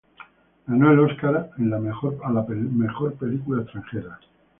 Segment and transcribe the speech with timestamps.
[0.65, 1.79] Ganó el Oscar en a
[2.31, 2.41] la
[2.73, 4.17] mejor película extranjera.